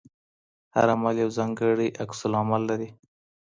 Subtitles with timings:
[0.75, 2.89] هر عمل یو ځانګړی عکس العمل لري.